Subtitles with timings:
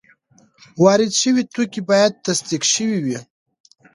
[0.83, 3.17] وارد شوي توکي باید تصدیق شوي وي.